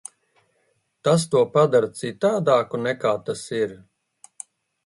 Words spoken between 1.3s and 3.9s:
to padara citādāku, nekā tas ir?